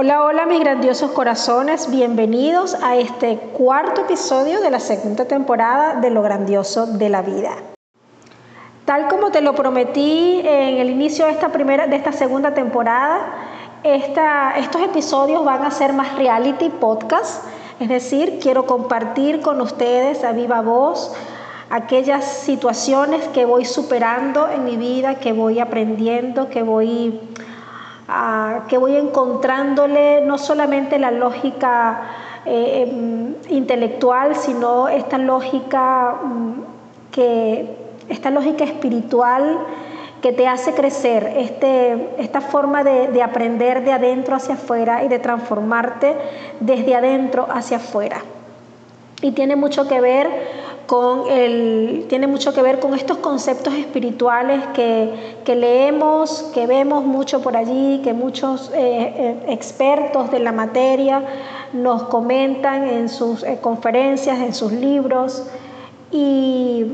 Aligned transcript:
Hola, 0.00 0.22
hola 0.22 0.46
mis 0.46 0.60
grandiosos 0.60 1.10
corazones, 1.10 1.90
bienvenidos 1.90 2.76
a 2.84 2.94
este 2.94 3.36
cuarto 3.36 4.02
episodio 4.02 4.60
de 4.60 4.70
la 4.70 4.78
segunda 4.78 5.24
temporada 5.24 5.96
de 5.96 6.10
Lo 6.10 6.22
Grandioso 6.22 6.86
de 6.86 7.08
la 7.08 7.20
Vida. 7.22 7.56
Tal 8.84 9.08
como 9.08 9.32
te 9.32 9.40
lo 9.40 9.56
prometí 9.56 10.40
en 10.44 10.76
el 10.76 10.90
inicio 10.90 11.24
de 11.24 11.32
esta, 11.32 11.48
primera, 11.48 11.88
de 11.88 11.96
esta 11.96 12.12
segunda 12.12 12.54
temporada, 12.54 13.18
estos 13.82 14.82
episodios 14.82 15.44
van 15.44 15.64
a 15.64 15.72
ser 15.72 15.92
más 15.92 16.14
reality 16.14 16.68
podcast, 16.68 17.44
es 17.80 17.88
decir, 17.88 18.38
quiero 18.40 18.66
compartir 18.66 19.40
con 19.40 19.60
ustedes 19.60 20.22
a 20.22 20.30
viva 20.30 20.60
voz 20.60 21.12
aquellas 21.70 22.24
situaciones 22.24 23.26
que 23.34 23.44
voy 23.46 23.64
superando 23.64 24.48
en 24.48 24.64
mi 24.64 24.76
vida, 24.76 25.16
que 25.16 25.32
voy 25.32 25.58
aprendiendo, 25.58 26.50
que 26.50 26.62
voy 26.62 27.20
que 28.68 28.78
voy 28.78 28.96
encontrándole 28.96 30.22
no 30.22 30.38
solamente 30.38 30.98
la 30.98 31.10
lógica 31.10 32.00
eh, 32.46 32.88
em, 32.88 33.34
intelectual, 33.50 34.34
sino 34.34 34.88
esta 34.88 35.18
lógica 35.18 36.14
mm, 36.22 36.52
que 37.10 37.76
esta 38.08 38.30
lógica 38.30 38.64
espiritual 38.64 39.58
que 40.22 40.32
te 40.32 40.48
hace 40.48 40.72
crecer, 40.72 41.34
este, 41.36 42.08
esta 42.18 42.40
forma 42.40 42.82
de 42.82 43.22
aprender 43.22 43.84
de 43.84 43.92
adentro 43.92 44.34
hacia 44.34 44.54
afuera 44.54 45.04
y 45.04 45.08
de 45.08 45.18
transformarte 45.18 46.16
desde 46.58 46.96
adentro 46.96 47.46
hacia 47.50 47.76
afuera. 47.76 48.22
Y 49.20 49.32
tiene 49.32 49.56
mucho 49.56 49.86
que 49.86 50.00
ver 50.00 50.28
con 50.88 51.30
el, 51.30 52.06
tiene 52.08 52.26
mucho 52.26 52.54
que 52.54 52.62
ver 52.62 52.80
con 52.80 52.94
estos 52.94 53.18
conceptos 53.18 53.74
espirituales 53.74 54.64
que, 54.72 55.44
leemos, 55.54 56.50
que 56.54 56.66
vemos 56.66 57.04
mucho 57.04 57.42
por 57.42 57.58
allí, 57.58 58.00
que 58.02 58.14
muchos 58.14 58.70
eh, 58.74 58.78
eh, 58.78 59.40
expertos 59.48 60.30
de 60.30 60.38
la 60.38 60.50
materia 60.50 61.22
nos 61.74 62.04
comentan 62.04 62.88
en 62.88 63.10
sus 63.10 63.42
eh, 63.42 63.58
conferencias, 63.60 64.38
en 64.38 64.54
sus 64.54 64.72
libros, 64.72 65.46
y, 66.10 66.86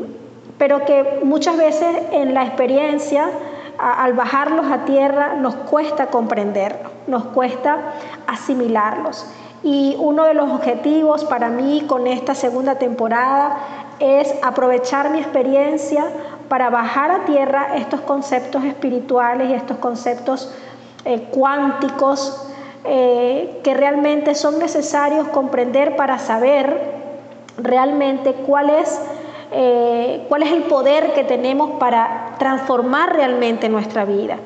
pero 0.59 0.85
que 0.85 1.21
muchas 1.23 1.57
veces 1.57 1.87
en 2.11 2.35
la 2.35 2.43
experiencia, 2.43 3.31
al 3.79 4.15
bajarlos 4.15 4.67
a 4.73 4.87
tierra, 4.87 5.37
nos 5.37 5.55
cuesta 5.55 6.07
comprenderlos, 6.07 6.91
nos 7.07 7.27
cuesta 7.27 7.95
asimilarlos. 8.27 9.25
Y 9.63 9.97
uno 9.99 10.25
de 10.25 10.35
los 10.35 10.51
objetivos 10.51 11.25
para 11.25 11.49
mí 11.49 11.85
con 11.87 12.07
esta 12.07 12.35
segunda 12.35 12.75
temporada 12.75 13.84
es 13.99 14.35
aprovechar 14.43 15.11
mi 15.11 15.19
experiencia 15.19 16.05
para 16.49 16.71
bajar 16.71 17.11
a 17.11 17.25
tierra 17.25 17.77
estos 17.77 18.01
conceptos 18.01 18.65
espirituales 18.65 19.51
y 19.51 19.55
estos 19.55 19.79
conceptos 19.79 20.53
eh, 21.05 21.29
cuánticos 21.31 22.49
eh, 22.85 23.61
que 23.63 23.75
realmente 23.75 24.35
son 24.35 24.59
necesarios 24.59 25.29
comprender 25.29 25.97
para 25.97 26.19
saber 26.19 26.93
realmente 27.57 28.35
cuál 28.35 28.71
es, 28.71 29.01
eh, 29.53 30.25
cuál 30.29 30.43
es 30.43 30.53
el 30.53 30.65
poder 30.65 31.15
que 31.15 31.25
tenemos 31.25 31.79
para 31.79 32.35
transformar 32.39 33.15
realmente 33.15 33.69
nuestra 33.69 34.05
vida. 34.05 34.39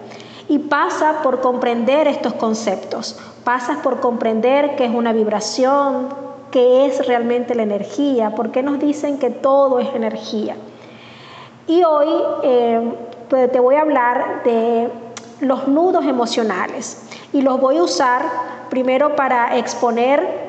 Y 0.49 0.61
pasa 0.61 1.23
por 1.23 1.41
comprender 1.41 2.07
estos 2.07 2.33
conceptos, 2.35 3.19
pasa 3.45 3.83
por 3.83 4.01
comprender 4.01 4.77
que 4.77 4.85
es 4.85 4.95
una 4.95 5.13
vibración, 5.13 6.28
qué 6.51 6.87
es 6.87 7.07
realmente 7.07 7.55
la 7.55 7.63
energía, 7.63 8.35
por 8.35 8.51
qué 8.51 8.63
nos 8.63 8.79
dicen 8.79 9.19
que 9.19 9.31
todo 9.31 9.79
es 9.81 9.95
energía. 9.95 10.57
Y 11.67 11.83
hoy 11.85 12.09
eh, 12.43 12.93
pues, 13.29 13.53
te 13.53 13.61
voy 13.61 13.77
a 13.77 13.83
hablar 13.83 14.43
de 14.45 14.89
los 15.41 15.69
nudos 15.69 16.07
emocionales 16.07 17.03
y 17.33 17.43
los 17.43 17.61
voy 17.61 17.79
a 17.79 17.83
usar 17.83 18.23
primero 18.71 19.15
para 19.17 19.57
exponer 19.57 20.49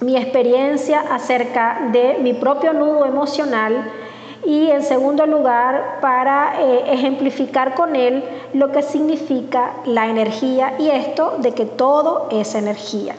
mi 0.00 0.16
experiencia 0.16 1.00
acerca 1.00 1.88
de 1.92 2.18
mi 2.20 2.32
propio 2.32 2.72
nudo 2.72 3.06
emocional 3.06 3.90
y 4.44 4.70
en 4.70 4.82
segundo 4.82 5.26
lugar 5.26 5.98
para 6.00 6.60
eh, 6.60 6.92
ejemplificar 6.92 7.74
con 7.74 7.94
él 7.94 8.24
lo 8.54 8.72
que 8.72 8.82
significa 8.82 9.74
la 9.84 10.08
energía 10.08 10.74
y 10.78 10.88
esto 10.88 11.34
de 11.38 11.52
que 11.52 11.64
todo 11.64 12.28
es 12.30 12.54
energía. 12.54 13.14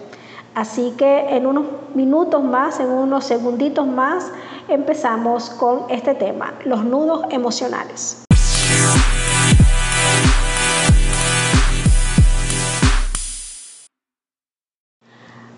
Así 0.56 0.94
que 0.98 1.36
en 1.36 1.48
unos 1.48 1.66
minutos 1.96 2.44
más, 2.44 2.80
en 2.80 2.90
unos 2.90 3.26
segunditos 3.26 3.88
más, 3.88 4.32
empezamos 4.68 5.50
con 5.50 5.86
este 5.90 6.14
tema, 6.14 6.54
los 6.64 6.86
nudos 6.86 7.24
emocionales. 7.32 8.24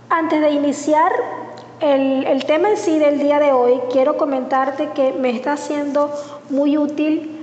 Antes 0.09 0.39
de 0.39 0.51
iniciar 0.51 1.11
el, 1.81 2.45
tema 2.45 2.69
en 2.69 2.77
sí 2.77 2.97
del 2.97 3.19
día 3.19 3.39
de 3.39 3.51
hoy, 3.51 3.81
quiero 3.91 4.15
comentarte 4.15 4.91
que 4.91 5.11
me 5.11 5.29
está 5.29 5.57
siendo 5.57 6.09
muy 6.49 6.77
útil 6.77 7.34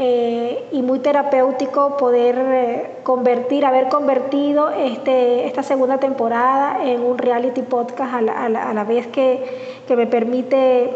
eh, 0.00 0.68
y 0.70 0.80
muy 0.80 1.00
terapéutico 1.00 1.96
poder 1.96 2.36
eh, 2.38 2.90
convertir, 3.02 3.64
haber 3.64 3.88
convertido 3.88 4.70
este, 4.70 5.44
esta 5.44 5.64
segunda 5.64 5.98
temporada 5.98 6.84
en 6.84 7.02
un 7.02 7.18
reality 7.18 7.62
podcast 7.62 8.14
a 8.14 8.48
la, 8.48 8.84
vez 8.84 9.08
que, 9.08 9.82
me 9.88 10.06
permite 10.06 10.92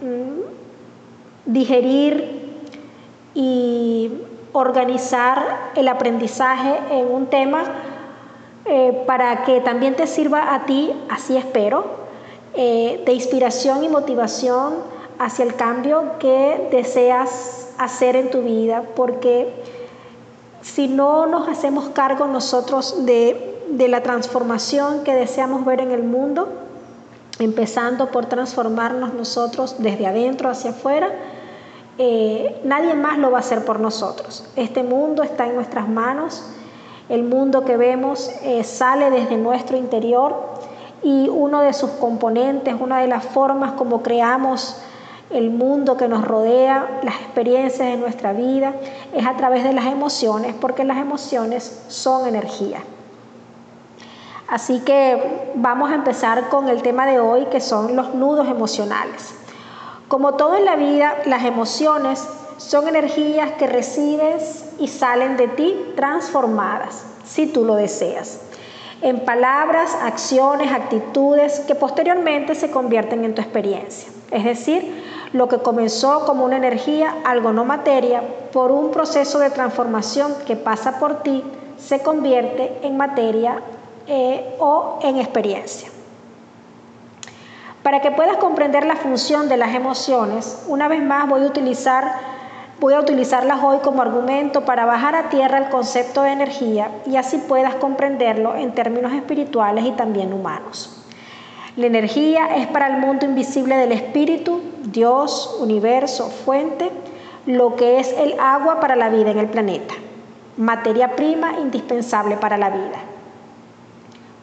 mm, 0.00 1.50
digerir 1.52 2.62
y 3.34 4.10
organizar 4.52 5.72
el 5.74 5.86
aprendizaje 5.88 6.78
en 6.92 7.12
un 7.12 7.26
tema 7.26 7.62
eh, 8.64 9.02
para 9.06 9.44
que 9.44 9.60
también 9.60 9.96
te 9.96 10.06
sirva 10.06 10.54
a 10.54 10.64
ti, 10.64 10.90
así 11.10 11.36
espero, 11.36 12.00
de 12.54 13.12
inspiración 13.12 13.84
y 13.84 13.88
motivación 13.90 14.76
hacia 15.18 15.44
el 15.44 15.54
cambio 15.56 16.18
que 16.18 16.68
deseas 16.72 17.59
hacer 17.80 18.14
en 18.14 18.30
tu 18.30 18.42
vida, 18.42 18.84
porque 18.94 19.48
si 20.60 20.86
no 20.86 21.24
nos 21.24 21.48
hacemos 21.48 21.88
cargo 21.88 22.26
nosotros 22.26 23.06
de, 23.06 23.46
la 23.88 24.02
transformación 24.02 25.02
que 25.02 25.14
deseamos 25.14 25.64
ver 25.64 25.80
en 25.80 25.90
el 25.90 26.02
mundo, 26.02 26.48
empezando 27.38 28.10
por 28.10 28.26
transformarnos 28.26 29.14
nosotros 29.14 29.76
desde 29.78 30.06
adentro 30.06 30.50
hacia 30.50 30.72
afuera, 30.72 31.08
eh, 31.96 32.60
nadie 32.64 32.94
más 32.94 33.16
lo 33.16 33.30
va 33.30 33.38
a 33.38 33.40
hacer 33.40 33.64
por 33.64 33.80
nosotros. 33.80 34.44
Este 34.56 34.82
mundo 34.82 35.22
está 35.22 35.46
en 35.46 35.54
nuestras 35.54 35.88
manos, 35.88 36.44
el 37.08 37.22
mundo 37.22 37.64
que 37.64 37.78
vemos 37.78 38.30
eh, 38.42 38.62
sale 38.62 39.10
desde 39.10 39.38
nuestro 39.38 39.78
interior 39.78 40.36
y 41.02 41.30
uno 41.30 41.62
de 41.62 41.72
sus 41.72 41.90
componentes, 41.92 42.74
una 42.78 43.00
de 43.00 43.06
las 43.06 43.24
formas 43.24 43.72
como 43.72 44.02
creamos 44.02 44.76
el 45.30 45.50
mundo 45.50 45.96
que 45.96 46.08
nos 46.08 46.24
rodea, 46.26 47.00
las 47.02 47.16
experiencias 47.16 47.88
de 47.88 47.96
nuestra 47.96 48.32
vida, 48.32 48.74
es 49.14 49.26
a 49.26 49.36
través 49.36 49.64
de 49.64 49.72
las 49.72 49.86
emociones, 49.86 50.54
porque 50.60 50.84
las 50.84 50.98
emociones 50.98 51.84
son 51.88 52.26
energía. 52.26 52.78
Así 54.48 54.80
que 54.80 55.52
vamos 55.54 55.92
a 55.92 55.94
empezar 55.94 56.48
con 56.48 56.68
el 56.68 56.82
tema 56.82 57.06
de 57.06 57.20
hoy, 57.20 57.46
que 57.46 57.60
son 57.60 57.94
los 57.94 58.14
nudos 58.14 58.48
emocionales. 58.48 59.32
Como 60.08 60.34
todo 60.34 60.56
en 60.56 60.64
la 60.64 60.74
vida, 60.74 61.14
las 61.26 61.44
emociones 61.44 62.26
son 62.56 62.88
energías 62.88 63.52
que 63.52 63.68
recibes 63.68 64.64
y 64.80 64.88
salen 64.88 65.36
de 65.36 65.46
ti 65.46 65.76
transformadas, 65.94 67.06
si 67.24 67.46
tú 67.46 67.64
lo 67.64 67.76
deseas, 67.76 68.40
en 69.02 69.24
palabras, 69.24 69.96
acciones, 70.02 70.72
actitudes 70.72 71.60
que 71.60 71.76
posteriormente 71.76 72.56
se 72.56 72.70
convierten 72.70 73.24
en 73.24 73.34
tu 73.36 73.40
experiencia. 73.40 74.10
Es 74.30 74.44
decir, 74.44 75.09
lo 75.32 75.48
que 75.48 75.58
comenzó 75.58 76.24
como 76.26 76.44
una 76.44 76.56
energía, 76.56 77.14
algo 77.24 77.52
no 77.52 77.64
materia, 77.64 78.22
por 78.52 78.72
un 78.72 78.90
proceso 78.90 79.38
de 79.38 79.50
transformación 79.50 80.34
que 80.46 80.56
pasa 80.56 80.98
por 80.98 81.22
ti, 81.22 81.44
se 81.78 82.02
convierte 82.02 82.78
en 82.82 82.96
materia 82.96 83.62
eh, 84.06 84.56
o 84.58 84.98
en 85.02 85.18
experiencia. 85.18 85.88
Para 87.82 88.00
que 88.00 88.10
puedas 88.10 88.36
comprender 88.36 88.84
la 88.84 88.96
función 88.96 89.48
de 89.48 89.56
las 89.56 89.74
emociones, 89.74 90.64
una 90.66 90.88
vez 90.88 91.02
más 91.02 91.28
voy 91.28 91.42
a 91.42 91.46
utilizar 91.46 92.30
voy 92.80 92.94
a 92.94 93.00
utilizarlas 93.00 93.62
hoy 93.62 93.78
como 93.78 94.00
argumento 94.00 94.64
para 94.64 94.86
bajar 94.86 95.14
a 95.14 95.28
tierra 95.28 95.58
el 95.58 95.68
concepto 95.68 96.22
de 96.22 96.30
energía 96.30 96.90
y 97.06 97.16
así 97.16 97.36
puedas 97.36 97.74
comprenderlo 97.74 98.56
en 98.56 98.72
términos 98.72 99.12
espirituales 99.12 99.84
y 99.84 99.92
también 99.92 100.32
humanos. 100.32 100.96
La 101.76 101.86
energía 101.86 102.56
es 102.56 102.66
para 102.66 102.88
el 102.88 102.98
mundo 102.98 103.26
invisible 103.26 103.76
del 103.76 103.92
espíritu, 103.92 104.60
Dios, 104.82 105.56
universo, 105.60 106.28
fuente, 106.28 106.90
lo 107.46 107.76
que 107.76 108.00
es 108.00 108.12
el 108.12 108.34
agua 108.40 108.80
para 108.80 108.96
la 108.96 109.08
vida 109.08 109.30
en 109.30 109.38
el 109.38 109.48
planeta, 109.48 109.94
materia 110.56 111.14
prima 111.14 111.60
indispensable 111.60 112.36
para 112.36 112.58
la 112.58 112.70
vida. 112.70 112.98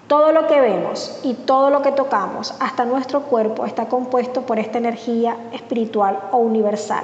Todo 0.07 0.31
lo 0.31 0.47
que 0.47 0.61
vemos 0.61 1.19
y 1.21 1.33
todo 1.33 1.69
lo 1.69 1.81
que 1.81 1.91
tocamos, 1.91 2.55
hasta 2.61 2.85
nuestro 2.85 3.23
cuerpo, 3.23 3.65
está 3.65 3.89
compuesto 3.89 4.43
por 4.43 4.57
esta 4.57 4.77
energía 4.77 5.35
espiritual 5.51 6.17
o 6.31 6.37
universal, 6.37 7.03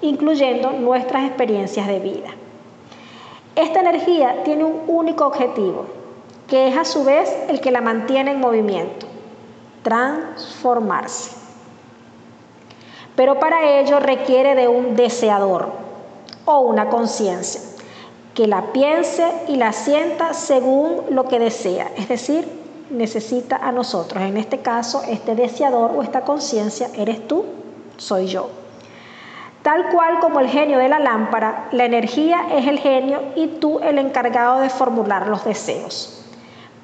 incluyendo 0.00 0.70
nuestras 0.70 1.24
experiencias 1.24 1.88
de 1.88 1.98
vida. 1.98 2.28
Esta 3.56 3.80
energía 3.80 4.44
tiene 4.44 4.62
un 4.62 4.82
único 4.86 5.26
objetivo, 5.26 5.86
que 6.46 6.68
es 6.68 6.76
a 6.76 6.84
su 6.84 7.02
vez 7.02 7.36
el 7.48 7.60
que 7.60 7.72
la 7.72 7.80
mantiene 7.80 8.30
en 8.30 8.38
movimiento, 8.38 9.05
transformarse. 9.86 11.30
Pero 13.14 13.38
para 13.38 13.78
ello 13.78 14.00
requiere 14.00 14.56
de 14.56 14.66
un 14.66 14.96
deseador 14.96 15.70
o 16.44 16.58
una 16.58 16.88
conciencia 16.88 17.60
que 18.34 18.48
la 18.48 18.72
piense 18.72 19.24
y 19.46 19.54
la 19.54 19.72
sienta 19.72 20.34
según 20.34 21.02
lo 21.10 21.28
que 21.28 21.38
desea, 21.38 21.92
es 21.96 22.08
decir, 22.08 22.48
necesita 22.90 23.58
a 23.58 23.70
nosotros. 23.70 24.24
En 24.24 24.36
este 24.36 24.58
caso, 24.58 25.02
este 25.08 25.36
deseador 25.36 25.92
o 25.96 26.02
esta 26.02 26.22
conciencia 26.22 26.88
eres 26.96 27.28
tú, 27.28 27.44
soy 27.96 28.26
yo. 28.26 28.50
Tal 29.62 29.90
cual 29.90 30.18
como 30.18 30.40
el 30.40 30.48
genio 30.48 30.78
de 30.78 30.88
la 30.88 30.98
lámpara, 30.98 31.68
la 31.70 31.84
energía 31.84 32.48
es 32.52 32.66
el 32.66 32.80
genio 32.80 33.20
y 33.36 33.46
tú 33.60 33.78
el 33.78 33.98
encargado 33.98 34.58
de 34.58 34.68
formular 34.68 35.28
los 35.28 35.44
deseos. 35.44 36.24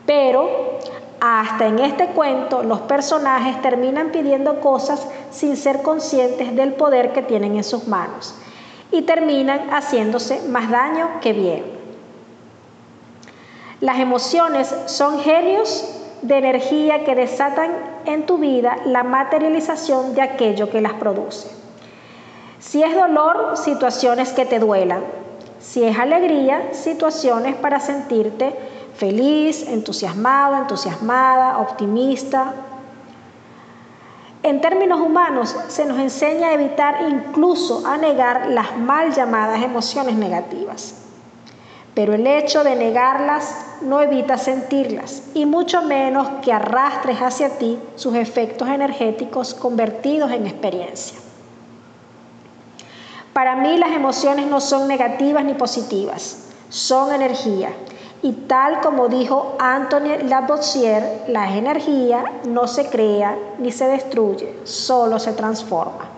Pero 0.07 0.79
hasta 1.25 1.69
en 1.69 1.79
este 1.79 2.09
cuento 2.09 2.65
los 2.65 2.81
personajes 2.81 3.63
terminan 3.63 4.11
pidiendo 4.11 4.59
cosas 4.59 5.07
sin 5.31 5.57
ser 5.57 5.81
conscientes 5.83 6.57
del 6.57 6.73
poder 6.73 7.13
que 7.13 7.23
tienen 7.23 7.55
en 7.55 7.63
sus 7.63 7.87
manos 7.87 8.35
y 8.91 9.03
terminan 9.03 9.71
haciéndose 9.71 10.43
más 10.49 10.69
daño 10.69 11.21
que 11.21 11.33
bien. 11.33 11.65
Las 13.81 14.01
emociones 14.01 14.75
son 14.87 15.21
genios 15.21 15.97
de 16.23 16.39
energía 16.39 17.05
que 17.05 17.15
desatan 17.15 17.71
en 18.05 18.27
tu 18.27 18.39
vida 18.39 18.79
la 18.85 19.05
materialización 19.05 20.17
de 20.17 20.23
aquello 20.23 20.71
que 20.71 20.81
las 20.81 20.95
produce. 20.95 21.49
Si 22.59 22.83
es 22.83 22.97
dolor, 22.97 23.57
situaciones 23.57 24.33
que 24.33 24.45
te 24.45 24.59
duelan. 24.59 25.05
Si 25.61 25.85
es 25.85 25.97
alegría, 25.97 26.73
situaciones 26.73 27.55
para 27.55 27.79
sentirte 27.79 28.57
feliz, 29.03 29.67
entusiasmado, 29.67 30.59
entusiasmada, 30.59 31.59
optimista. 31.59 32.55
En 34.45 34.61
términos 34.61 35.01
humanos, 35.01 35.57
se 35.67 35.85
nos 35.87 35.99
enseña 35.99 36.51
a 36.51 36.53
evitar 36.53 36.99
incluso 37.11 37.85
a 37.85 37.97
negar 37.97 38.47
las 38.51 38.79
mal 38.79 39.13
llamadas 39.13 39.61
emociones 39.61 40.15
negativas. 40.15 41.03
Pero 41.95 42.15
el 42.15 42.25
hecho 42.29 42.63
de 42.63 42.77
negarlas 42.77 43.67
no 43.81 44.01
evita 44.01 44.39
sentirlas, 44.39 45.25
y 45.35 45.47
mucho 45.47 45.83
menos 45.83 46.29
que 46.41 46.53
arrastres 46.53 47.19
hacia 47.19 47.59
ti 47.59 47.81
sus 47.97 48.15
efectos 48.15 48.69
energéticos 48.69 49.53
convertidos 49.53 50.31
en 50.31 50.47
experiencia. 50.47 51.19
Para 53.33 53.57
mí 53.57 53.79
las 53.79 53.91
emociones 53.91 54.47
no 54.47 54.61
son 54.61 54.87
negativas 54.87 55.45
ni 55.45 55.55
positivas, 55.55 56.51
son 56.69 57.13
energía 57.13 57.71
y 58.23 58.33
tal 58.33 58.81
como 58.81 59.09
dijo 59.09 59.57
Anthony 59.59 60.19
Lavoisier, 60.29 61.25
la 61.27 61.57
energía 61.57 62.25
no 62.47 62.69
se 62.69 62.89
crea 62.89 63.37
ni 63.59 63.73
se 63.73 63.89
destruye, 63.89 64.61
solo 64.63 65.19
se 65.19 65.33
transforma. 65.33 66.09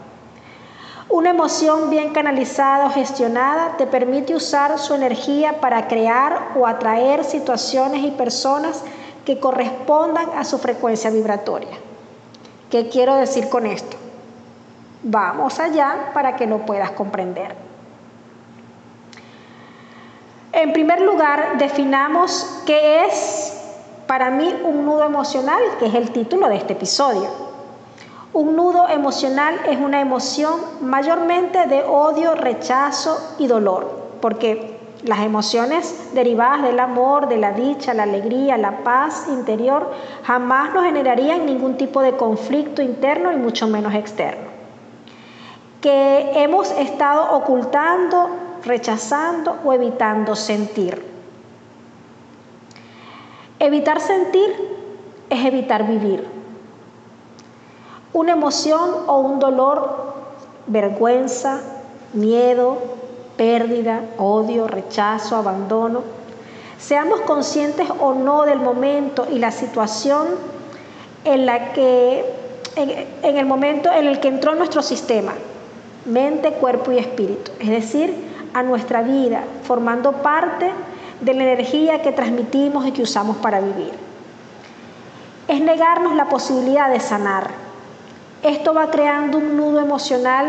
Una 1.08 1.30
emoción 1.30 1.88
bien 1.90 2.12
canalizada 2.12 2.86
o 2.86 2.90
gestionada 2.90 3.76
te 3.78 3.86
permite 3.86 4.34
usar 4.34 4.78
su 4.78 4.94
energía 4.94 5.60
para 5.60 5.88
crear 5.88 6.52
o 6.58 6.66
atraer 6.66 7.24
situaciones 7.24 8.04
y 8.04 8.10
personas 8.10 8.82
que 9.24 9.40
correspondan 9.40 10.26
a 10.36 10.44
su 10.44 10.58
frecuencia 10.58 11.10
vibratoria. 11.10 11.78
¿Qué 12.70 12.88
quiero 12.88 13.14
decir 13.16 13.48
con 13.48 13.64
esto? 13.64 13.96
Vamos 15.02 15.58
allá 15.60 16.10
para 16.12 16.36
que 16.36 16.46
lo 16.46 16.66
puedas 16.66 16.90
comprender. 16.90 17.54
En 20.56 20.72
primer 20.72 21.00
lugar, 21.00 21.58
definamos 21.58 22.62
qué 22.64 23.06
es 23.06 23.60
para 24.06 24.30
mí 24.30 24.54
un 24.62 24.84
nudo 24.86 25.02
emocional, 25.02 25.60
que 25.80 25.86
es 25.86 25.94
el 25.94 26.12
título 26.12 26.48
de 26.48 26.54
este 26.54 26.74
episodio. 26.74 27.28
Un 28.32 28.54
nudo 28.54 28.88
emocional 28.88 29.56
es 29.68 29.80
una 29.80 30.00
emoción 30.00 30.60
mayormente 30.80 31.66
de 31.66 31.82
odio, 31.82 32.36
rechazo 32.36 33.34
y 33.40 33.48
dolor, 33.48 34.12
porque 34.20 34.78
las 35.02 35.22
emociones 35.22 36.10
derivadas 36.14 36.62
del 36.62 36.78
amor, 36.78 37.26
de 37.26 37.38
la 37.38 37.50
dicha, 37.50 37.92
la 37.92 38.04
alegría, 38.04 38.56
la 38.56 38.84
paz 38.84 39.26
interior, 39.28 39.90
jamás 40.22 40.72
nos 40.72 40.84
generarían 40.84 41.46
ningún 41.46 41.76
tipo 41.76 42.00
de 42.00 42.16
conflicto 42.16 42.80
interno 42.80 43.32
y 43.32 43.36
mucho 43.36 43.66
menos 43.66 43.92
externo. 43.92 44.50
Que 45.80 46.30
hemos 46.44 46.70
estado 46.70 47.36
ocultando 47.36 48.43
rechazando 48.64 49.58
o 49.64 49.72
evitando 49.72 50.34
sentir. 50.34 51.02
Evitar 53.58 54.00
sentir 54.00 54.50
es 55.30 55.44
evitar 55.44 55.86
vivir. 55.86 56.26
Una 58.12 58.32
emoción 58.32 58.90
o 59.06 59.18
un 59.18 59.38
dolor, 59.38 60.14
vergüenza, 60.66 61.60
miedo, 62.12 62.78
pérdida, 63.36 64.02
odio, 64.18 64.66
rechazo, 64.66 65.36
abandono. 65.36 66.02
Seamos 66.78 67.20
conscientes 67.22 67.88
o 68.00 68.14
no 68.14 68.42
del 68.42 68.60
momento 68.60 69.26
y 69.30 69.38
la 69.38 69.50
situación 69.50 70.28
en 71.24 71.46
la 71.46 71.72
que 71.72 72.24
en, 72.76 73.36
el 73.36 73.46
momento 73.46 73.90
en 73.92 74.06
el 74.06 74.20
que 74.20 74.28
entró 74.28 74.54
nuestro 74.54 74.82
sistema, 74.82 75.32
mente, 76.04 76.52
cuerpo 76.52 76.92
y 76.92 76.98
espíritu. 76.98 77.52
Es 77.60 77.70
decir, 77.70 78.33
a 78.54 78.62
nuestra 78.62 79.02
vida, 79.02 79.42
formando 79.64 80.12
parte 80.12 80.70
de 81.20 81.34
la 81.34 81.42
energía 81.42 82.02
que 82.02 82.12
transmitimos 82.12 82.86
y 82.86 82.92
que 82.92 83.02
usamos 83.02 83.36
para 83.38 83.60
vivir. 83.60 83.92
Es 85.48 85.60
negarnos 85.60 86.14
la 86.14 86.26
posibilidad 86.26 86.90
de 86.90 87.00
sanar. 87.00 87.50
Esto 88.42 88.72
va 88.72 88.90
creando 88.90 89.38
un 89.38 89.56
nudo 89.56 89.80
emocional 89.80 90.46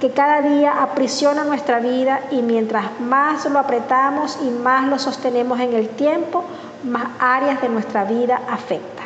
que 0.00 0.10
cada 0.10 0.42
día 0.42 0.82
aprisiona 0.82 1.44
nuestra 1.44 1.80
vida 1.80 2.20
y 2.30 2.42
mientras 2.42 3.00
más 3.00 3.46
lo 3.46 3.58
apretamos 3.58 4.38
y 4.42 4.50
más 4.50 4.88
lo 4.88 4.98
sostenemos 4.98 5.58
en 5.60 5.72
el 5.72 5.88
tiempo, 5.88 6.44
más 6.84 7.08
áreas 7.18 7.62
de 7.62 7.68
nuestra 7.68 8.04
vida 8.04 8.40
afecta. 8.50 9.02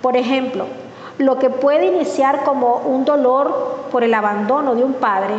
Por 0.00 0.16
ejemplo, 0.16 0.66
lo 1.18 1.38
que 1.38 1.50
puede 1.50 1.86
iniciar 1.86 2.44
como 2.44 2.76
un 2.78 3.04
dolor 3.04 3.86
por 3.90 4.04
el 4.04 4.14
abandono 4.14 4.74
de 4.74 4.84
un 4.84 4.94
padre 4.94 5.34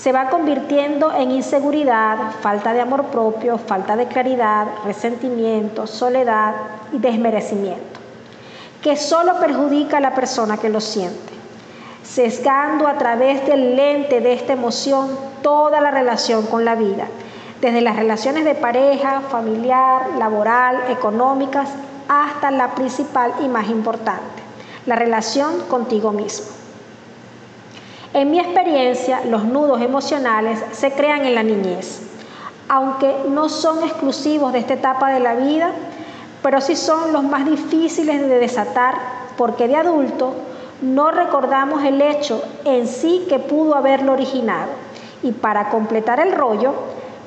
se 0.00 0.12
va 0.12 0.30
convirtiendo 0.30 1.12
en 1.14 1.30
inseguridad, 1.30 2.16
falta 2.40 2.72
de 2.72 2.80
amor 2.80 3.08
propio, 3.08 3.58
falta 3.58 3.96
de 3.96 4.06
claridad, 4.06 4.66
resentimiento, 4.82 5.86
soledad 5.86 6.54
y 6.90 6.98
desmerecimiento, 6.98 8.00
que 8.80 8.96
solo 8.96 9.38
perjudica 9.38 9.98
a 9.98 10.00
la 10.00 10.14
persona 10.14 10.56
que 10.56 10.70
lo 10.70 10.80
siente, 10.80 11.34
sesgando 12.02 12.88
a 12.88 12.96
través 12.96 13.46
del 13.46 13.76
lente 13.76 14.22
de 14.22 14.32
esta 14.32 14.54
emoción 14.54 15.10
toda 15.42 15.82
la 15.82 15.90
relación 15.90 16.46
con 16.46 16.64
la 16.64 16.76
vida, 16.76 17.06
desde 17.60 17.82
las 17.82 17.96
relaciones 17.96 18.46
de 18.46 18.54
pareja, 18.54 19.20
familiar, 19.28 20.16
laboral, 20.18 20.78
económicas, 20.88 21.68
hasta 22.08 22.50
la 22.50 22.74
principal 22.74 23.34
y 23.44 23.48
más 23.48 23.68
importante, 23.68 24.42
la 24.86 24.96
relación 24.96 25.60
contigo 25.68 26.10
mismo. 26.10 26.59
En 28.12 28.32
mi 28.32 28.40
experiencia, 28.40 29.20
los 29.24 29.44
nudos 29.44 29.80
emocionales 29.80 30.60
se 30.72 30.90
crean 30.92 31.24
en 31.24 31.36
la 31.36 31.44
niñez, 31.44 32.00
aunque 32.68 33.14
no 33.28 33.48
son 33.48 33.84
exclusivos 33.84 34.52
de 34.52 34.58
esta 34.58 34.74
etapa 34.74 35.10
de 35.10 35.20
la 35.20 35.34
vida, 35.34 35.70
pero 36.42 36.60
sí 36.60 36.74
son 36.74 37.12
los 37.12 37.22
más 37.22 37.46
difíciles 37.46 38.20
de 38.20 38.40
desatar 38.40 38.96
porque 39.36 39.68
de 39.68 39.76
adulto 39.76 40.34
no 40.82 41.12
recordamos 41.12 41.84
el 41.84 42.02
hecho 42.02 42.42
en 42.64 42.88
sí 42.88 43.26
que 43.28 43.38
pudo 43.38 43.76
haberlo 43.76 44.12
originado. 44.12 44.70
Y 45.22 45.30
para 45.30 45.68
completar 45.68 46.18
el 46.18 46.32
rollo, 46.32 46.74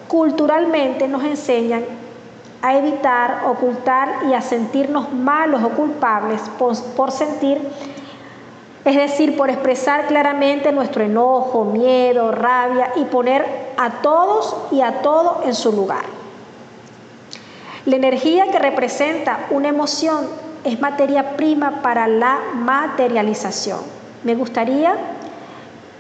culturalmente 0.10 1.08
nos 1.08 1.24
enseñan 1.24 1.84
a 2.62 2.78
evitar, 2.78 3.44
ocultar 3.48 4.24
y 4.30 4.34
a 4.34 4.42
sentirnos 4.42 5.14
malos 5.14 5.64
o 5.64 5.70
culpables 5.70 6.42
por, 6.58 6.78
por 6.96 7.12
sentir 7.12 7.62
es 8.86 8.96
decir, 8.96 9.38
por 9.38 9.50
expresar 9.50 10.08
claramente 10.08 10.72
nuestro 10.74 11.04
enojo, 11.04 11.64
miedo, 11.64 12.32
rabia 12.32 12.92
y 12.98 13.06
poner 13.06 13.46
a 13.78 14.02
todos 14.02 14.58
y 14.72 14.82
a 14.82 15.02
todo 15.02 15.42
en 15.46 15.56
su 15.56 15.72
lugar. 15.72 16.04
La 17.86 17.96
energía 17.96 18.52
que 18.52 18.60
representa 18.60 19.48
una 19.52 19.70
emoción 19.70 20.28
es 20.66 20.80
materia 20.82 21.36
prima 21.38 21.82
para 21.82 22.08
la 22.08 22.40
materialización. 22.56 23.80
Me 24.24 24.36
gustaría 24.36 24.96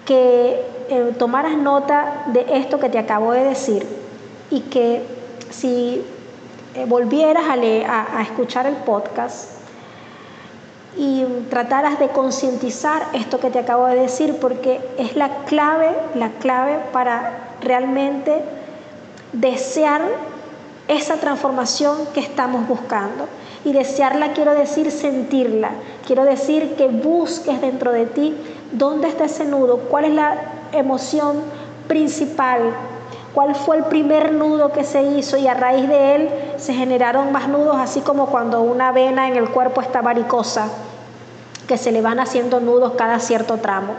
que 0.05 0.61
eh, 0.89 1.15
tomaras 1.17 1.57
nota 1.57 2.23
de 2.27 2.45
esto 2.49 2.79
que 2.79 2.89
te 2.89 2.99
acabo 2.99 3.31
de 3.31 3.45
decir 3.45 3.87
y 4.49 4.61
que 4.61 5.05
si 5.49 6.03
eh, 6.75 6.85
volvieras 6.85 7.43
a 7.47 8.21
escuchar 8.21 8.65
el 8.65 8.75
podcast, 8.75 9.52
y 10.95 11.25
trataras 11.49 11.99
de 11.99 12.09
concientizar 12.09 13.03
esto 13.13 13.39
que 13.39 13.49
te 13.49 13.59
acabo 13.59 13.87
de 13.87 13.95
decir 13.95 14.37
porque 14.39 14.79
es 14.97 15.15
la 15.15 15.43
clave, 15.45 15.89
la 16.15 16.29
clave 16.39 16.77
para 16.91 17.55
realmente 17.61 18.43
desear 19.31 20.01
esa 20.87 21.15
transformación 21.15 21.97
que 22.13 22.19
estamos 22.19 22.67
buscando. 22.67 23.27
Y 23.65 23.71
desearla 23.71 24.33
quiero 24.33 24.53
decir 24.53 24.91
sentirla, 24.91 25.71
quiero 26.05 26.25
decir 26.25 26.75
que 26.75 26.87
busques 26.87 27.61
dentro 27.61 27.93
de 27.93 28.05
ti 28.05 28.35
dónde 28.73 29.07
está 29.07 29.25
ese 29.25 29.45
nudo, 29.45 29.77
cuál 29.89 30.05
es 30.05 30.13
la 30.13 30.35
emoción 30.73 31.37
principal, 31.87 32.73
cuál 33.33 33.55
fue 33.55 33.77
el 33.77 33.85
primer 33.85 34.31
nudo 34.33 34.71
que 34.71 34.83
se 34.83 35.03
hizo 35.03 35.37
y 35.37 35.47
a 35.47 35.53
raíz 35.53 35.87
de 35.87 36.15
él 36.15 36.29
se 36.57 36.73
generaron 36.73 37.31
más 37.31 37.47
nudos, 37.47 37.77
así 37.77 38.01
como 38.01 38.27
cuando 38.27 38.61
una 38.61 38.91
vena 38.91 39.27
en 39.27 39.35
el 39.35 39.49
cuerpo 39.49 39.81
está 39.81 40.01
varicosa, 40.01 40.69
que 41.67 41.77
se 41.77 41.91
le 41.91 42.01
van 42.01 42.19
haciendo 42.19 42.59
nudos 42.59 42.93
cada 42.97 43.19
cierto 43.19 43.57
tramo. 43.57 43.93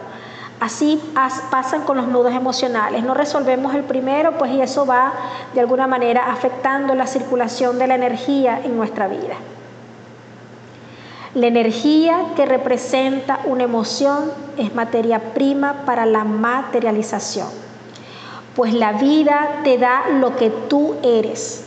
Así 0.60 1.02
pasan 1.50 1.82
con 1.82 1.96
los 1.96 2.06
nudos 2.06 2.32
emocionales. 2.32 3.02
No 3.02 3.12
resolvemos 3.12 3.74
el 3.74 3.82
primero, 3.82 4.38
pues 4.38 4.52
y 4.52 4.62
eso 4.62 4.86
va 4.86 5.12
de 5.52 5.60
alguna 5.60 5.86
manera 5.86 6.30
afectando 6.30 6.94
la 6.94 7.06
circulación 7.06 7.78
de 7.78 7.88
la 7.88 7.96
energía 7.96 8.60
en 8.64 8.76
nuestra 8.76 9.08
vida. 9.08 9.34
La 11.34 11.48
energía 11.48 12.26
que 12.36 12.46
representa 12.46 13.40
una 13.44 13.64
emoción 13.64 14.30
es 14.56 14.72
materia 14.74 15.18
prima 15.34 15.82
para 15.84 16.06
la 16.06 16.22
materialización, 16.22 17.48
pues 18.54 18.72
la 18.72 18.92
vida 18.92 19.60
te 19.64 19.78
da 19.78 20.08
lo 20.08 20.36
que 20.36 20.50
tú 20.50 20.96
eres 21.02 21.64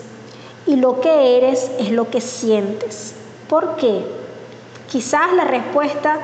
y 0.65 0.75
lo 0.75 1.01
que 1.01 1.38
eres 1.38 1.72
es 1.79 1.91
lo 1.91 2.10
que 2.10 2.22
sientes. 2.22 3.15
¿Por 3.50 3.75
qué? 3.75 4.06
Quizás 4.89 5.34
la 5.34 5.46
respuesta 5.46 6.20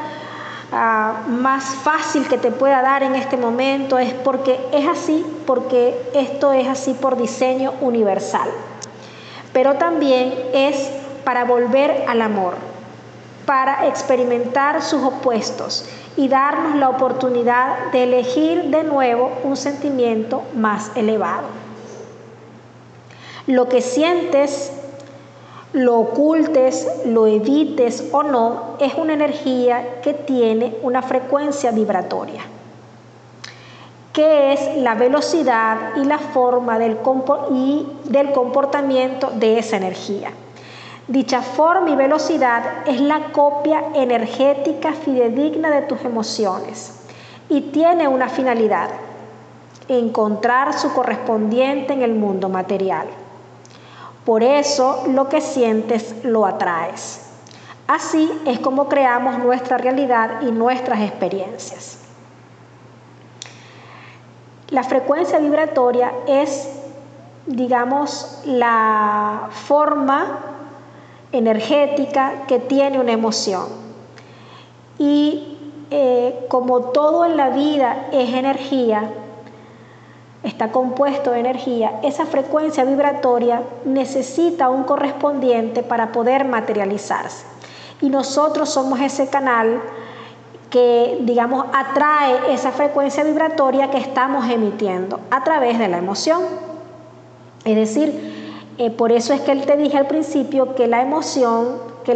ah, 0.71 1.23
más 1.27 1.63
fácil 1.83 2.27
que 2.27 2.37
te 2.37 2.51
pueda 2.51 2.81
dar 2.81 3.03
en 3.03 3.15
este 3.15 3.37
momento 3.37 3.97
es 3.97 4.13
porque 4.13 4.59
es 4.71 4.87
así, 4.87 5.25
porque 5.45 5.99
esto 6.13 6.53
es 6.53 6.67
así 6.67 6.93
por 6.93 7.17
diseño 7.17 7.73
universal. 7.81 8.49
Pero 9.51 9.75
también 9.75 10.33
es 10.53 10.89
para 11.23 11.45
volver 11.45 12.05
al 12.07 12.21
amor 12.21 12.72
para 13.45 13.87
experimentar 13.87 14.81
sus 14.81 15.03
opuestos 15.03 15.89
y 16.15 16.27
darnos 16.27 16.75
la 16.75 16.89
oportunidad 16.89 17.91
de 17.91 18.03
elegir 18.03 18.65
de 18.65 18.83
nuevo 18.83 19.31
un 19.43 19.57
sentimiento 19.57 20.43
más 20.55 20.91
elevado. 20.95 21.47
Lo 23.47 23.67
que 23.67 23.81
sientes, 23.81 24.71
lo 25.73 25.99
ocultes, 25.99 26.87
lo 27.05 27.27
evites 27.27 28.09
o 28.11 28.23
no, 28.23 28.77
es 28.79 28.93
una 28.93 29.13
energía 29.13 29.99
que 30.01 30.13
tiene 30.13 30.77
una 30.81 31.01
frecuencia 31.01 31.71
vibratoria, 31.71 32.41
que 34.13 34.53
es 34.53 34.77
la 34.77 34.93
velocidad 34.93 35.97
y 35.97 36.05
la 36.05 36.19
forma 36.19 36.79
del, 36.79 36.99
comportamiento 38.33 39.31
de 39.31 39.59
esa 39.59 39.75
energía. 39.77 40.31
Dicha 41.07 41.41
forma 41.41 41.89
y 41.89 41.95
velocidad 41.97 42.87
es 42.87 43.01
la 43.01 43.31
copia 43.33 43.83
energética 43.93 44.93
fidedigna 44.93 45.69
de 45.69 45.81
tus 45.81 46.01
emociones 46.05 47.01
y 47.49 47.59
tiene 47.59 48.07
una 48.07 48.29
finalidad, 48.29 48.89
encontrar 49.89 50.73
su 50.73 50.93
correspondiente 50.93 51.91
en 51.91 52.03
el 52.03 52.13
mundo 52.13 52.47
material. 52.47 53.07
Por 54.25 54.43
eso 54.43 55.03
lo 55.09 55.27
que 55.27 55.41
sientes 55.41 56.23
lo 56.23 56.45
atraes. 56.45 57.19
Así 57.85 58.31
es 58.45 58.59
como 58.59 58.87
creamos 58.87 59.39
nuestra 59.39 59.77
realidad 59.77 60.41
y 60.41 60.51
nuestras 60.51 61.01
experiencias. 61.01 61.99
La 64.69 64.83
frecuencia 64.83 65.37
vibratoria 65.39 66.13
es, 66.27 66.69
digamos, 67.45 68.41
la 68.45 69.49
forma 69.51 70.52
energética 71.33 72.45
que 72.47 72.59
tiene 72.59 72.99
una 72.99 73.11
emoción. 73.11 73.65
Y 74.97 75.57
eh, 75.91 76.45
como 76.47 76.91
todo 76.91 77.25
en 77.25 77.35
la 77.35 77.49
vida 77.49 78.07
es 78.13 78.33
energía, 78.33 79.11
está 80.43 80.71
compuesto 80.71 81.31
de 81.31 81.39
energía, 81.39 81.99
esa 82.03 82.25
frecuencia 82.25 82.85
vibratoria 82.85 83.63
necesita 83.85 84.69
un 84.69 84.83
correspondiente 84.83 85.83
para 85.83 86.11
poder 86.11 86.45
materializarse. 86.45 87.45
Y 88.01 88.09
nosotros 88.09 88.69
somos 88.69 88.99
ese 88.99 89.27
canal 89.27 89.81
que, 90.69 91.19
digamos, 91.21 91.65
atrae 91.73 92.53
esa 92.53 92.71
frecuencia 92.71 93.23
vibratoria 93.23 93.89
que 93.89 93.97
estamos 93.97 94.49
emitiendo 94.49 95.19
a 95.31 95.43
través 95.43 95.79
de 95.79 95.87
la 95.87 95.97
emoción. 95.97 96.41
Es 97.63 97.75
decir, 97.75 98.42
eh, 98.77 98.89
por 98.89 99.11
eso 99.11 99.33
es 99.33 99.41
que 99.41 99.51
él 99.51 99.65
te 99.65 99.77
dije 99.77 99.97
al 99.97 100.07
principio 100.07 100.73
que 100.73 100.87
la 100.87 101.01
emoción, 101.01 101.77
que 102.03 102.13
eh, 102.13 102.15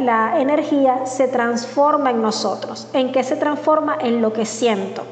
la, 0.00 0.40
energía 0.40 1.06
se 1.06 1.28
transforma 1.28 2.10
en 2.10 2.22
nosotros. 2.22 2.88
¿En 2.92 3.12
qué 3.12 3.22
se 3.22 3.36
transforma? 3.36 3.98
En 4.00 4.22
lo 4.22 4.32
que 4.32 4.46
siento. 4.46 5.02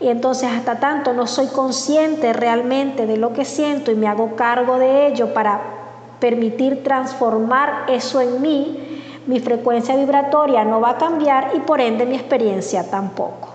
Y 0.00 0.08
entonces 0.08 0.50
hasta 0.50 0.80
tanto 0.80 1.12
no 1.12 1.26
soy 1.26 1.48
consciente 1.48 2.32
realmente 2.32 3.06
de 3.06 3.16
lo 3.16 3.32
que 3.32 3.44
siento 3.44 3.90
y 3.90 3.96
me 3.96 4.08
hago 4.08 4.36
cargo 4.36 4.78
de 4.78 5.08
ello 5.08 5.34
para 5.34 5.60
permitir 6.20 6.82
transformar 6.84 7.84
eso 7.88 8.20
en 8.20 8.40
mí, 8.40 9.02
mi 9.26 9.40
frecuencia 9.40 9.96
vibratoria 9.96 10.64
no 10.64 10.80
va 10.80 10.90
a 10.90 10.98
cambiar 10.98 11.52
y 11.54 11.60
por 11.60 11.80
ende 11.80 12.06
mi 12.06 12.16
experiencia 12.16 12.88
tampoco. 12.88 13.49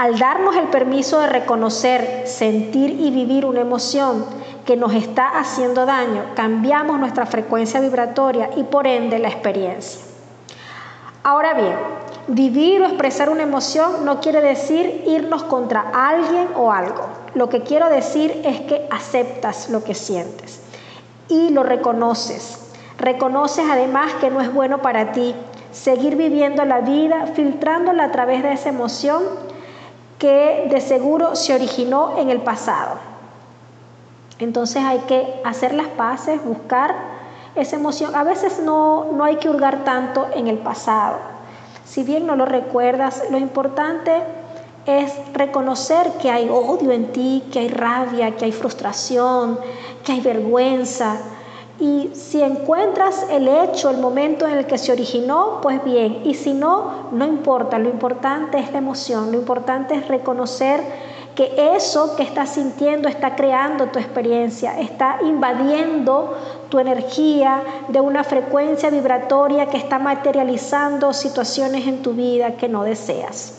Al 0.00 0.18
darnos 0.18 0.56
el 0.56 0.68
permiso 0.68 1.20
de 1.20 1.26
reconocer, 1.26 2.22
sentir 2.24 2.88
y 2.88 3.10
vivir 3.10 3.44
una 3.44 3.60
emoción, 3.60 4.24
que 4.64 4.74
nos 4.74 4.94
está 4.94 5.28
haciendo 5.38 5.84
daño, 5.84 6.24
cambiamos 6.34 6.98
nuestra 6.98 7.26
frecuencia 7.26 7.80
vibratoria 7.80 8.48
y 8.56 8.62
por 8.62 8.86
ende 8.86 9.18
la 9.18 9.28
experiencia. 9.28 10.00
Ahora 11.22 11.52
bien, 11.52 11.74
vivir 12.28 12.80
o 12.80 12.86
expresar 12.86 13.28
una 13.28 13.42
emoción 13.42 14.06
no 14.06 14.22
quiere 14.22 14.40
decir 14.40 15.04
irnos 15.06 15.42
contra 15.42 15.90
alguien 15.92 16.48
o 16.56 16.72
algo. 16.72 17.06
Lo 17.34 17.50
que 17.50 17.60
quiero 17.60 17.90
decir 17.90 18.40
es 18.42 18.62
que 18.62 18.88
aceptas 18.90 19.68
lo 19.68 19.84
que 19.84 19.94
sientes 19.94 20.62
y 21.28 21.50
lo 21.50 21.62
reconoces. 21.62 22.72
Reconoces 22.96 23.66
además 23.70 24.14
que 24.14 24.30
no 24.30 24.40
es 24.40 24.50
bueno 24.50 24.78
para 24.78 25.12
ti 25.12 25.34
seguir 25.72 26.16
viviendo 26.16 26.64
la 26.64 26.80
vida 26.80 27.26
filtrándola 27.34 28.04
a 28.04 28.12
través 28.12 28.42
de 28.42 28.54
esa 28.54 28.70
emoción 28.70 29.49
que 30.20 30.68
de 30.70 30.80
seguro 30.80 31.34
se 31.34 31.54
originó 31.54 32.18
en 32.18 32.30
el 32.30 32.42
pasado. 32.42 32.98
Entonces 34.38 34.84
hay 34.84 35.00
que 35.00 35.40
hacer 35.44 35.74
las 35.74 35.88
paces, 35.88 36.44
buscar 36.44 36.94
esa 37.54 37.76
emoción. 37.76 38.14
A 38.14 38.22
veces 38.22 38.60
no, 38.60 39.06
no 39.12 39.24
hay 39.24 39.36
que 39.36 39.48
hurgar 39.48 39.82
tanto 39.82 40.28
en 40.34 40.46
el 40.46 40.58
pasado. 40.58 41.16
Si 41.84 42.04
bien 42.04 42.26
no 42.26 42.36
lo 42.36 42.44
recuerdas, 42.44 43.24
lo 43.30 43.38
importante 43.38 44.12
es 44.86 45.12
reconocer 45.32 46.12
que 46.20 46.30
hay 46.30 46.48
odio 46.48 46.92
en 46.92 47.12
ti, 47.12 47.44
que 47.50 47.60
hay 47.60 47.68
rabia, 47.68 48.36
que 48.36 48.44
hay 48.44 48.52
frustración, 48.52 49.58
que 50.04 50.12
hay 50.12 50.20
vergüenza. 50.20 51.16
Y 51.80 52.10
si 52.14 52.42
encuentras 52.42 53.26
el 53.30 53.48
hecho, 53.48 53.88
el 53.88 53.96
momento 53.96 54.46
en 54.46 54.58
el 54.58 54.66
que 54.66 54.76
se 54.76 54.92
originó, 54.92 55.60
pues 55.62 55.82
bien. 55.82 56.20
Y 56.24 56.34
si 56.34 56.52
no, 56.52 57.08
no 57.12 57.26
importa. 57.26 57.78
Lo 57.78 57.88
importante 57.88 58.58
es 58.58 58.70
la 58.70 58.78
emoción. 58.78 59.32
Lo 59.32 59.38
importante 59.38 59.94
es 59.94 60.06
reconocer 60.06 60.82
que 61.34 61.74
eso 61.74 62.16
que 62.16 62.22
estás 62.22 62.50
sintiendo 62.50 63.08
está 63.08 63.34
creando 63.34 63.86
tu 63.86 63.98
experiencia, 63.98 64.78
está 64.78 65.20
invadiendo 65.22 66.36
tu 66.68 66.78
energía 66.78 67.62
de 67.88 68.00
una 68.00 68.24
frecuencia 68.24 68.90
vibratoria 68.90 69.66
que 69.66 69.78
está 69.78 69.98
materializando 69.98 71.14
situaciones 71.14 71.86
en 71.86 72.02
tu 72.02 72.12
vida 72.12 72.56
que 72.56 72.68
no 72.68 72.84
deseas. 72.84 73.54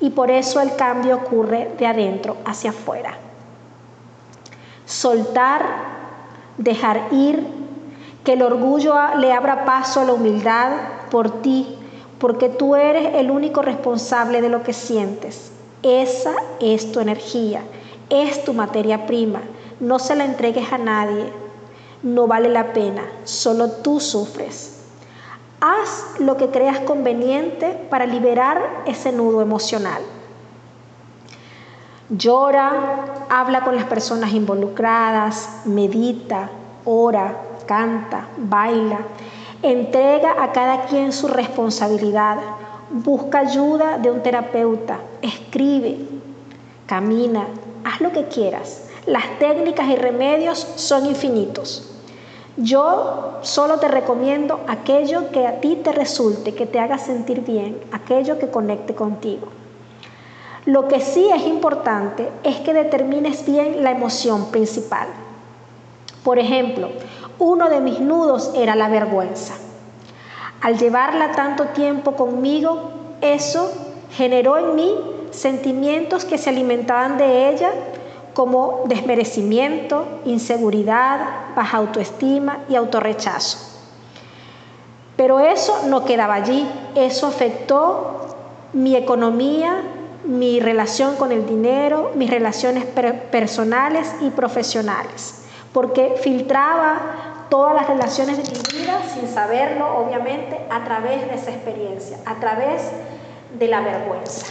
Y 0.00 0.10
por 0.10 0.30
eso 0.30 0.60
el 0.60 0.74
cambio 0.74 1.16
ocurre 1.16 1.70
de 1.78 1.86
adentro 1.86 2.38
hacia 2.44 2.70
afuera. 2.70 3.16
Soltar, 4.86 5.99
dejar 6.60 7.08
ir, 7.10 7.46
que 8.22 8.34
el 8.34 8.42
orgullo 8.42 8.94
le 9.16 9.32
abra 9.32 9.64
paso 9.64 10.00
a 10.00 10.04
la 10.04 10.12
humildad 10.12 10.72
por 11.10 11.40
ti, 11.40 11.66
porque 12.18 12.50
tú 12.50 12.76
eres 12.76 13.14
el 13.14 13.30
único 13.30 13.62
responsable 13.62 14.42
de 14.42 14.50
lo 14.50 14.62
que 14.62 14.74
sientes. 14.74 15.52
Esa 15.82 16.34
es 16.60 16.92
tu 16.92 17.00
energía, 17.00 17.62
es 18.10 18.44
tu 18.44 18.52
materia 18.52 19.06
prima. 19.06 19.40
No 19.80 19.98
se 19.98 20.14
la 20.14 20.26
entregues 20.26 20.70
a 20.70 20.78
nadie. 20.78 21.32
No 22.02 22.26
vale 22.26 22.50
la 22.50 22.74
pena, 22.74 23.02
solo 23.24 23.70
tú 23.70 23.98
sufres. 23.98 24.82
Haz 25.60 26.18
lo 26.18 26.36
que 26.36 26.48
creas 26.48 26.80
conveniente 26.80 27.86
para 27.88 28.04
liberar 28.04 28.82
ese 28.86 29.12
nudo 29.12 29.40
emocional. 29.40 30.02
Llora, 32.10 33.26
habla 33.28 33.62
con 33.62 33.76
las 33.76 33.84
personas 33.84 34.32
involucradas, 34.32 35.62
medita, 35.64 36.50
ora, 36.84 37.36
canta, 37.66 38.28
baila. 38.36 38.98
Entrega 39.62 40.42
a 40.42 40.52
cada 40.52 40.86
quien 40.86 41.12
su 41.12 41.28
responsabilidad 41.28 42.38
Busca 42.92 43.38
ayuda 43.38 43.98
de 43.98 44.10
un 44.10 44.20
terapeuta, 44.20 44.98
escribe, 45.22 45.96
camina, 46.86 47.46
haz 47.84 48.00
lo 48.00 48.10
que 48.10 48.24
quieras, 48.24 48.88
las 49.06 49.38
técnicas 49.38 49.88
y 49.90 49.94
remedios 49.94 50.58
son 50.74 51.06
infinitos. 51.06 51.88
Yo 52.56 53.38
solo 53.42 53.78
te 53.78 53.86
recomiendo 53.86 54.58
aquello 54.66 55.30
que 55.30 55.46
a 55.46 55.60
ti 55.60 55.76
te 55.76 55.92
resulte, 55.92 56.52
que 56.52 56.66
te 56.66 56.80
haga 56.80 56.98
sentir 56.98 57.42
bien, 57.42 57.80
aquello 57.92 58.40
que 58.40 58.50
conecte 58.50 58.96
contigo. 58.96 59.46
Lo 60.66 60.88
que 60.88 61.00
sí 61.00 61.28
es 61.34 61.46
importante 61.46 62.28
es 62.42 62.56
que 62.56 62.74
determines 62.74 63.46
bien 63.46 63.82
la 63.82 63.92
emoción 63.92 64.50
principal. 64.50 65.08
Por 66.22 66.38
ejemplo, 66.38 66.90
uno 67.38 67.70
de 67.70 67.80
mis 67.80 68.00
nudos 68.00 68.52
era 68.54 68.74
la 68.74 68.88
vergüenza. 68.88 69.54
Al 70.60 70.78
llevarla 70.78 71.32
tanto 71.32 71.66
tiempo 71.68 72.12
conmigo, 72.12 72.90
eso 73.22 73.72
generó 74.12 74.58
en 74.58 74.74
mí 74.74 74.94
sentimientos 75.30 76.26
que 76.26 76.36
se 76.36 76.50
alimentaban 76.50 77.16
de 77.16 77.48
ella 77.48 77.70
como 78.34 78.82
desmerecimiento, 78.86 80.04
inseguridad, 80.26 81.20
baja 81.56 81.78
autoestima 81.78 82.58
y 82.68 82.76
autorrechazo. 82.76 83.58
Pero 85.16 85.40
eso 85.40 85.86
no 85.86 86.04
quedaba 86.04 86.34
allí, 86.34 86.66
eso 86.94 87.26
afectó 87.26 88.36
mi 88.72 88.96
economía, 88.96 89.82
mi 90.24 90.60
relación 90.60 91.16
con 91.16 91.32
el 91.32 91.46
dinero, 91.46 92.12
mis 92.14 92.30
relaciones 92.30 92.84
personales 92.84 94.06
y 94.20 94.30
profesionales, 94.30 95.44
porque 95.72 96.16
filtraba 96.20 97.46
todas 97.48 97.74
las 97.74 97.88
relaciones 97.88 98.36
de 98.36 98.44
mi 98.44 98.80
vida 98.80 99.00
sin 99.12 99.28
saberlo, 99.28 99.98
obviamente, 99.98 100.58
a 100.70 100.84
través 100.84 101.26
de 101.28 101.34
esa 101.34 101.50
experiencia, 101.50 102.18
a 102.26 102.36
través 102.36 102.82
de 103.58 103.68
la 103.68 103.80
vergüenza. 103.80 104.46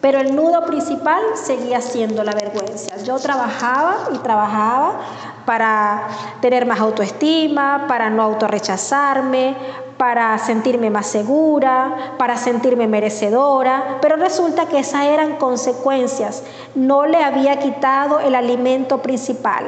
Pero 0.00 0.20
el 0.20 0.36
nudo 0.36 0.64
principal 0.66 1.22
seguía 1.34 1.80
siendo 1.80 2.22
la 2.22 2.32
vergüenza. 2.32 2.96
Yo 3.02 3.18
trabajaba 3.18 4.08
y 4.14 4.18
trabajaba 4.18 5.00
para 5.46 6.08
tener 6.40 6.66
más 6.66 6.80
autoestima, 6.80 7.86
para 7.88 8.10
no 8.10 8.22
autorrechazarme, 8.22 9.54
para 9.96 10.36
sentirme 10.38 10.90
más 10.90 11.06
segura, 11.06 12.14
para 12.18 12.36
sentirme 12.36 12.86
merecedora, 12.86 13.98
pero 14.02 14.16
resulta 14.16 14.66
que 14.66 14.80
esas 14.80 15.04
eran 15.06 15.36
consecuencias. 15.36 16.42
No 16.74 17.06
le 17.06 17.22
había 17.22 17.58
quitado 17.58 18.20
el 18.20 18.34
alimento 18.34 19.00
principal. 19.00 19.64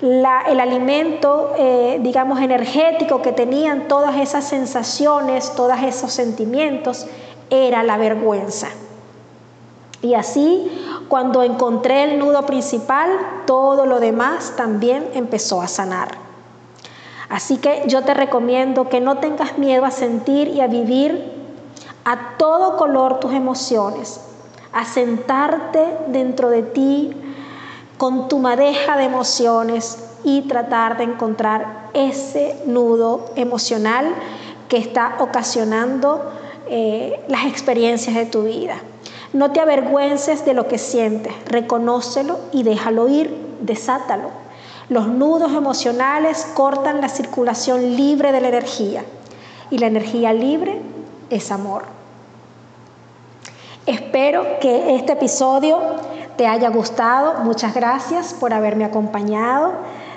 el 0.00 0.58
alimento, 0.58 1.52
eh, 1.56 2.00
digamos, 2.02 2.40
energético 2.40 3.22
que 3.22 3.30
tenían 3.30 3.86
todas 3.86 4.16
esas 4.16 4.42
sensaciones, 4.42 5.54
todos 5.54 5.78
esos 5.80 6.12
sentimientos, 6.12 7.06
era 7.50 7.84
la 7.84 7.96
vergüenza. 7.98 8.66
Y 10.02 10.14
así, 10.14 10.68
cuando 11.12 11.42
encontré 11.42 12.04
el 12.04 12.18
nudo 12.18 12.46
principal, 12.46 13.10
todo 13.44 13.84
lo 13.84 14.00
demás 14.00 14.54
también 14.56 15.10
empezó 15.12 15.60
a 15.60 15.68
sanar. 15.68 16.08
Así 17.28 17.58
que 17.58 17.82
yo 17.86 18.00
te 18.00 18.14
recomiendo 18.14 18.88
que 18.88 19.02
no 19.02 19.18
tengas 19.18 19.58
miedo 19.58 19.84
a 19.84 19.90
sentir 19.90 20.48
y 20.48 20.62
a 20.62 20.68
vivir 20.68 21.22
a 22.06 22.38
todo 22.38 22.78
color 22.78 23.20
tus 23.20 23.34
emociones, 23.34 24.22
a 24.72 24.86
sentarte 24.86 25.86
dentro 26.08 26.48
de 26.48 26.62
ti 26.62 27.14
con 27.98 28.28
tu 28.28 28.38
madeja 28.38 28.96
de 28.96 29.04
emociones 29.04 29.98
y 30.24 30.40
tratar 30.48 30.96
de 30.96 31.04
encontrar 31.04 31.90
ese 31.92 32.56
nudo 32.64 33.26
emocional 33.36 34.14
que 34.70 34.78
está 34.78 35.16
ocasionando 35.18 36.22
eh, 36.70 37.22
las 37.28 37.44
experiencias 37.44 38.16
de 38.16 38.24
tu 38.24 38.44
vida. 38.44 38.76
No 39.32 39.50
te 39.52 39.60
avergüences 39.60 40.44
de 40.44 40.52
lo 40.52 40.68
que 40.68 40.78
sientes, 40.78 41.32
reconócelo 41.46 42.38
y 42.52 42.64
déjalo 42.64 43.08
ir, 43.08 43.34
desátalo. 43.60 44.28
Los 44.88 45.08
nudos 45.08 45.52
emocionales 45.52 46.46
cortan 46.54 47.00
la 47.00 47.08
circulación 47.08 47.96
libre 47.96 48.30
de 48.32 48.40
la 48.42 48.48
energía 48.48 49.04
y 49.70 49.78
la 49.78 49.86
energía 49.86 50.34
libre 50.34 50.82
es 51.30 51.50
amor. 51.50 51.84
Espero 53.86 54.58
que 54.60 54.96
este 54.96 55.12
episodio 55.14 55.78
te 56.36 56.46
haya 56.46 56.68
gustado. 56.68 57.42
Muchas 57.42 57.74
gracias 57.74 58.34
por 58.34 58.52
haberme 58.52 58.84
acompañado. 58.84 59.72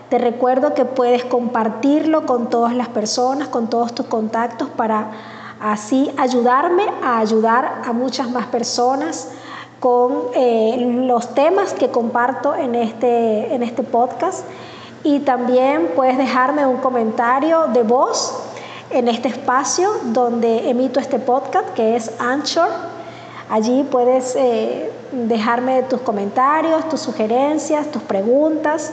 Te 0.10 0.17
recuerdo 0.19 0.73
que 0.73 0.86
puedes 0.86 1.23
compartirlo 1.23 2.25
con 2.25 2.49
todas 2.49 2.75
las 2.75 2.89
personas, 2.89 3.47
con 3.47 3.69
todos 3.69 3.95
tus 3.95 4.06
contactos 4.08 4.69
para 4.69 5.08
así 5.60 6.12
ayudarme 6.18 6.84
a 7.04 7.20
ayudar 7.20 7.82
a 7.86 7.94
muchas 7.94 8.30
más 8.30 8.48
personas 8.48 9.30
con 9.80 10.30
eh, 10.34 11.04
los 11.06 11.34
temas 11.34 11.74
que 11.74 11.89
comparto 11.89 12.56
en 12.56 12.76
este, 12.76 13.54
en 13.54 13.63
este 13.63 13.84
podcast. 13.84 14.46
Y 15.04 15.20
también 15.20 15.91
puedes 15.96 16.18
dejarme 16.18 16.65
un 16.65 16.78
comentario 16.78 17.68
de 17.68 17.84
voz 17.84 18.36
en 18.89 19.08
este 19.08 19.28
espacio 19.28 19.91
donde 20.06 20.70
emito 20.70 21.00
este 21.00 21.20
podcast, 21.20 21.70
que 21.74 21.96
es 21.96 22.12
Anchor. 22.20 22.70
Allí 23.50 23.84
puedes 23.84 24.36
eh, 24.36 24.91
dejarme 25.12 25.84
tus 25.84 26.02
comentarios, 26.02 26.89
tus 26.89 27.02
sugerencias, 27.02 27.91
tus 27.91 28.02
preguntas. 28.02 28.91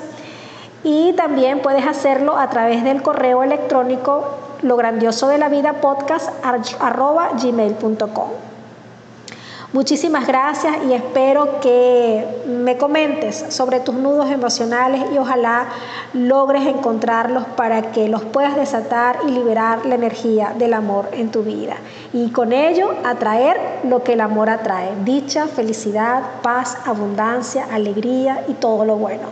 Y 0.85 1.13
también 1.15 1.63
puedes 1.63 1.87
hacerlo 1.87 2.37
a 2.37 2.51
través 2.51 2.85
del 2.85 3.03
correo 3.03 3.43
electrónico 3.43 4.25
lo 4.63 4.77
grandioso 4.77 5.29
de 5.29 5.39
la 5.39 5.49
vida 5.49 5.75
podcast 5.75 6.31
arroba 6.45 7.31
gmail.com. 7.43 8.31
Muchísimas 9.73 10.27
gracias 10.27 10.85
y 10.87 10.93
espero 10.93 11.59
que 11.61 12.27
me 12.47 12.77
comentes 12.77 13.47
sobre 13.49 13.81
tus 13.81 13.95
nudos 13.95 14.31
emocionales 14.31 15.03
y 15.11 15.17
ojalá 15.17 15.65
logres 16.13 16.67
encontrarlos 16.67 17.47
para 17.57 17.91
que 17.91 18.07
los 18.07 18.23
puedas 18.23 18.55
desatar 18.55 19.21
y 19.27 19.31
liberar 19.31 19.87
la 19.87 19.95
energía 19.95 20.53
del 20.59 20.75
amor 20.75 21.09
en 21.13 21.31
tu 21.31 21.43
vida. 21.43 21.77
Y 22.13 22.33
con 22.33 22.53
ello 22.53 22.91
atraer 23.03 23.57
lo 23.85 24.05
que 24.05 24.13
el 24.13 24.21
amor 24.21 24.51
atrae, 24.51 24.91
dicha, 25.05 25.47
felicidad, 25.47 26.23
paz, 26.43 26.77
abundancia, 26.85 27.67
alegría 27.73 28.45
y 28.49 28.53
todo 28.53 28.85
lo 28.85 28.97
bueno. 28.97 29.29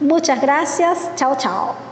Muchas 0.00 0.42
gracias, 0.42 1.12
chao 1.16 1.34
chao. 1.38 1.87